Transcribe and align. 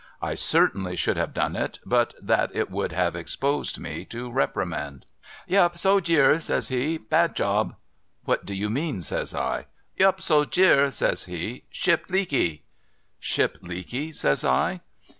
I 0.19 0.33
certainly 0.33 0.95
sliould 0.95 1.17
have 1.17 1.31
done 1.31 1.55
it, 1.55 1.77
but 1.85 2.15
that 2.19 2.49
it 2.55 2.71
would 2.71 2.91
have 2.91 3.15
exposed 3.15 3.77
mc 3.77 4.05
to 4.09 4.31
reprimand,' 4.31 5.05
Yup, 5.47 5.77
So 5.77 5.99
Jecr!' 6.01 6.41
says 6.41 6.69
he.' 6.69 6.97
Bad 6.97 7.35
job.'' 7.35 7.75
What 8.25 8.43
do 8.43 8.55
you 8.55 8.71
mean?' 8.71 9.03
says 9.03 9.35
I.' 9.35 9.67
Yup, 9.99 10.19
So 10.19 10.43
Jeer!' 10.43 10.89
says 10.99 11.25
he,' 11.25 11.65
Ship 11.81 12.07
Leakee.' 12.09 12.63
'Ship 13.19 13.55
leaky?' 13.61 14.11
says 14.11 14.43
I. 14.43 14.81